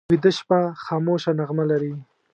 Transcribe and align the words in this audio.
ویده 0.11 0.31
شپه 0.37 0.59
خاموشه 0.85 1.31
نغمه 1.39 1.65
لري 1.71 1.93